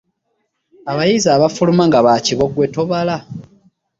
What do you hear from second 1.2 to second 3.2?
abafuluma nga bakibogwe tobala.